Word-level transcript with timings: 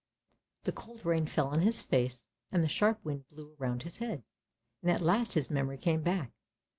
The 0.63 0.71
cold 0.71 1.05
rain 1.05 1.27
fell 1.27 1.49
on 1.49 1.61
his 1.61 1.83
face, 1.83 2.25
and 2.51 2.63
the 2.63 2.67
sharp 2.67 3.05
wind 3.05 3.29
blew 3.29 3.55
around 3.59 3.83
his 3.83 3.99
head, 3.99 4.23
and 4.81 4.89
at 4.89 4.99
last 4.99 5.33
his 5.33 5.51
memory 5.51 5.77
came 5.77 6.01
back. 6.01 6.31